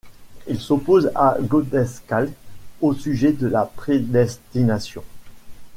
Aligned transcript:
Il 0.47 0.59
s'oppose 0.59 1.11
à 1.13 1.37
Godescalc 1.39 2.33
au 2.81 2.95
sujet 2.95 3.33
de 3.33 3.45
la 3.45 3.65
prédestination. 3.65 5.03